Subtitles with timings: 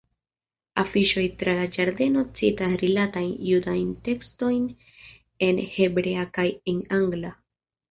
[0.83, 4.67] Afiŝoj tra la ĝardeno citas rilatajn judajn tekstojn
[5.51, 7.35] en hebrea kaj en angla.